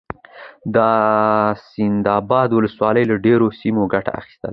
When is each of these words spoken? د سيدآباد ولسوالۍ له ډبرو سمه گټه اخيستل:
د 0.75 0.77
سيدآباد 1.69 2.49
ولسوالۍ 2.53 3.03
له 3.07 3.15
ډبرو 3.23 3.47
سمه 3.59 3.83
گټه 3.93 4.11
اخيستل: 4.21 4.49